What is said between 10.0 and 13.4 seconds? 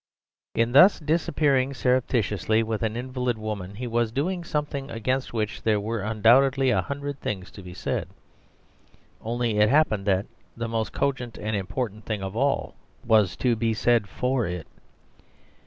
that the most cogent and important thing of all was